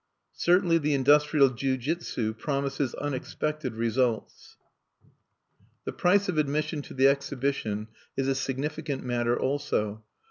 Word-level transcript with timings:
Certainly 0.33 0.79
the 0.79 0.95
industrial 0.95 1.51
jiujutsu 1.51 2.35
promises 2.35 2.95
unexpected 2.95 3.75
results. 3.75 4.57
The 5.85 5.93
price 5.93 6.27
of 6.27 6.39
admission 6.39 6.81
to 6.81 6.95
the 6.95 7.07
Exhibition 7.07 7.87
is 8.17 8.27
a 8.27 8.33
significant 8.33 9.03
matter 9.03 9.39
also. 9.39 10.03